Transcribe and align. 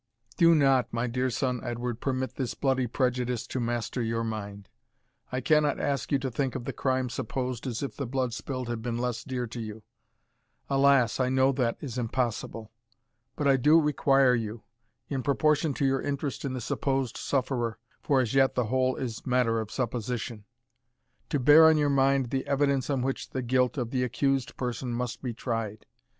Do 0.35 0.55
not, 0.55 0.91
my 0.91 1.05
dear 1.05 1.29
son 1.29 1.63
Edward, 1.63 1.99
permit 2.01 2.33
this 2.33 2.55
bloody 2.55 2.87
prejudice 2.87 3.45
to 3.45 3.59
master 3.59 4.01
your 4.01 4.23
mind. 4.23 4.67
I 5.31 5.41
cannot 5.41 5.79
ask 5.79 6.11
you 6.11 6.17
to 6.17 6.31
think 6.31 6.55
of 6.55 6.65
the 6.65 6.73
crime 6.73 7.07
supposed 7.07 7.67
as 7.67 7.83
if 7.83 7.95
the 7.97 8.07
blood 8.07 8.33
spilled 8.33 8.67
had 8.67 8.81
been 8.81 8.97
less 8.97 9.23
dear 9.23 9.45
to 9.45 9.61
you 9.61 9.83
Alas! 10.71 11.19
I 11.19 11.29
know 11.29 11.51
that 11.51 11.77
is 11.81 11.99
impossible. 11.99 12.71
But 13.35 13.47
I 13.47 13.57
do 13.57 13.79
require 13.79 14.33
you, 14.33 14.63
in 15.07 15.21
proportion 15.21 15.71
to 15.75 15.85
your 15.85 16.01
interest 16.01 16.43
in 16.43 16.53
the 16.53 16.61
supposed 16.61 17.15
sufferer, 17.15 17.77
(for 18.01 18.21
as 18.21 18.33
yet 18.33 18.55
the 18.55 18.65
whole 18.73 18.95
is 18.95 19.27
matter 19.27 19.59
of 19.59 19.69
supposition,) 19.69 20.45
to 21.29 21.39
bear 21.39 21.67
on 21.67 21.77
your 21.77 21.89
mind 21.91 22.31
the 22.31 22.47
evidence 22.47 22.89
on 22.89 23.03
which 23.03 23.29
the 23.29 23.43
guilt 23.43 23.77
of 23.77 23.91
the 23.91 24.03
accused 24.03 24.57
person 24.57 24.93
must 24.95 25.21
be 25.21 25.31
tried. 25.35 25.85